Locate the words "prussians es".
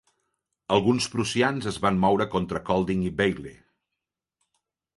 1.15-1.77